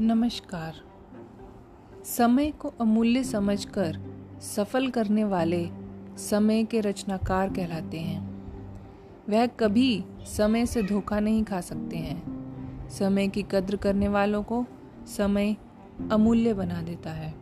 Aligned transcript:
नमस्कार। 0.00 0.74
समय 2.04 2.50
को 2.50 2.72
अमूल्य 2.80 3.24
समझकर 3.24 3.98
सफल 4.40 4.88
करने 4.88 5.24
वाले 5.24 5.70
समय 6.16 6.64
के 6.64 6.80
रचनाकार 6.80 7.48
कहलाते 7.48 7.98
हैं। 7.98 8.42
वह 9.30 9.46
कभी 9.46 10.04
समय 10.20 10.66
से 10.66 10.82
धोखा 10.82 11.20
नहीं 11.20 11.44
खा 11.44 11.60
सकते 11.60 11.96
हैं। 11.96 12.22
समय 12.88 13.28
की 13.28 13.42
कद्र 13.42 13.76
करने 13.76 14.08
वालों 14.08 14.42
को 14.42 14.64
समय 15.06 15.56
अमूल्य 16.12 16.54
बना 16.54 16.82
देता 16.82 17.10
है। 17.10 17.34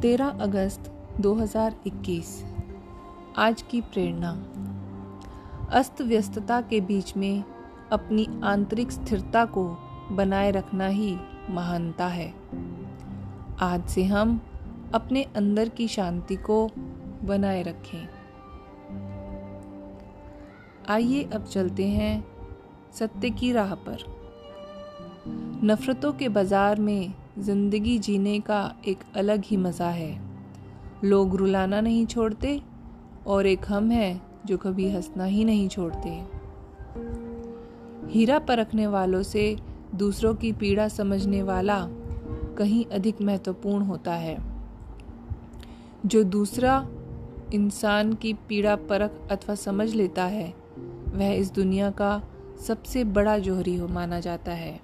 तेरह 0.00 0.28
अगस्त 0.28 0.92
2021 1.20 2.44
आज 3.38 3.62
की 3.62 3.80
प्रेरणा। 3.80 4.46
अस्त 5.70 6.02
व्यस्तता 6.02 6.60
के 6.60 6.80
बीच 6.80 7.16
में 7.16 7.44
अपनी 7.92 8.26
आंतरिक 8.44 8.92
स्थिरता 8.92 9.44
को 9.44 9.64
बनाए 10.12 10.50
रखना 10.50 10.86
ही 10.86 11.16
महानता 11.50 12.06
है। 12.06 12.34
आज 13.60 13.84
से 13.84 14.04
हम 14.04 14.40
अपने 14.94 15.22
अंदर 15.36 15.68
की 15.68 15.88
शांति 15.88 16.36
को 16.36 16.70
बनाए 17.24 17.62
रखें। 17.62 18.08
आइए 20.88 21.22
अब 21.24 21.44
चलते 21.44 21.88
हैं 21.88 22.24
सत्य 22.92 23.30
की 23.30 23.52
राह 23.52 23.74
पर। 23.74 24.04
नफरतों 25.64 26.12
के 26.12 26.28
बाज़ार 26.28 26.80
में 26.80 27.14
ज़िंदगी 27.38 27.98
जीने 27.98 28.40
का 28.40 28.74
एक 28.88 28.98
अलग 29.16 29.42
ही 29.44 29.56
मज़ा 29.56 29.88
है। 29.88 30.20
लोग 31.04 31.36
रुलाना 31.36 31.80
नहीं 31.80 32.06
छोड़ते 32.06 32.60
और 33.26 33.46
एक 33.46 33.60
हम 33.68 33.90
है 33.90 34.20
जो 34.46 34.58
कभी 34.58 34.90
हंसना 34.90 35.24
ही 35.24 35.44
नहीं 35.44 35.68
छोड़ते। 35.68 36.41
हीरा 38.12 38.38
परखने 38.38 38.86
वालों 38.86 39.22
से 39.22 39.56
दूसरों 39.94 40.34
की 40.34 40.52
पीड़ा 40.52 40.88
समझने 40.88 41.42
वाला 41.42 41.88
कहीं 42.58 42.84
अधिक 42.84 43.22
महत्वपूर्ण 43.22 43.84
होता 43.84 44.14
है। 44.14 44.38
जो 46.06 46.24
दूसरा 46.24 46.88
इंसान 47.54 48.12
की 48.12 48.32
पीड़ा 48.32 48.76
परख 48.76 49.10
अथवा 49.30 49.54
समझ 49.54 49.94
लेता 49.94 50.24
है, 50.24 50.54
वह 51.14 51.32
इस 51.32 51.52
दुनिया 51.52 51.90
का 51.90 52.22
सबसे 52.66 53.04
बड़ा 53.04 53.38
जोहरी 53.38 53.76
हो 53.76 53.88
माना 53.88 54.20
जाता 54.20 54.52
है। 54.52 54.80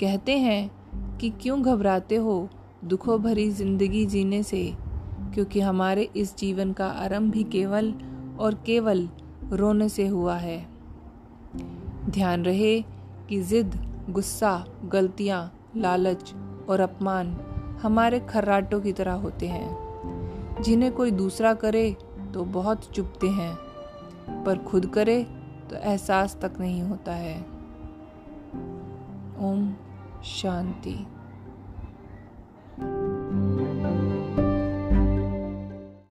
कहते 0.00 0.38
हैं 0.38 0.70
कि 1.18 1.30
क्यों 1.30 1.62
घबराते 1.62 2.16
हो 2.16 2.48
दुखों 2.84 3.22
भरी 3.22 3.50
ज़िंदगी 3.50 4.06
जीने 4.06 4.42
से? 4.42 4.74
क्योंकि 5.34 5.60
हमारे 5.60 6.10
इस 6.16 6.36
जीवन 6.38 6.72
का 6.72 6.86
आरंभ 6.86 7.32
भी 7.32 7.44
केवल 7.44 7.94
और 8.40 8.54
केवल 8.54 9.08
रोने 9.52 9.88
से 9.88 10.08
हुआ 10.08 10.36
है। 10.36 10.72
ध्यान 12.10 12.44
रहे 12.44 12.82
कि 13.28 13.42
जिद, 13.42 13.96
गुस्सा, 14.10 14.66
गलतियाँ, 14.84 15.58
लालच 15.76 16.34
और 16.68 16.80
अपमान 16.80 17.36
हमारे 17.82 18.20
खर्राटों 18.20 18.80
की 18.80 18.92
तरह 18.92 19.12
होते 19.12 19.48
हैं। 19.48 19.82
जिन्हें 20.62 20.92
कोई 20.92 21.10
दूसरा 21.10 21.54
करे 21.54 21.96
तो 22.34 22.44
बहुत 22.44 22.92
चुपते 22.92 23.28
हैं, 23.28 23.58
पर 24.44 24.58
खुद 24.58 24.86
करे 24.86 25.26
तो 25.70 25.76
एहसास 25.76 26.38
तक 26.42 26.52
नहीं 26.60 26.82
होता 26.82 27.12
है। 27.12 27.40
ओम 29.40 29.74
शांति। 30.24 31.06